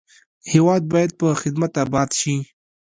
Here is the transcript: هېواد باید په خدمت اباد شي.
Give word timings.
هېواد 0.51 0.83
باید 0.93 1.11
په 1.19 1.27
خدمت 1.41 1.71
اباد 1.83 2.09
شي. 2.19 2.35